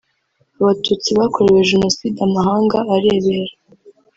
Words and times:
Abatutsi 0.59 1.09
bakorewe 1.19 1.67
Jenoside 1.71 2.17
amahanga 2.27 2.77
arebera 2.95 3.53